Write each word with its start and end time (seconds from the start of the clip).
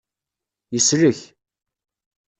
Yeslek. 0.73 1.19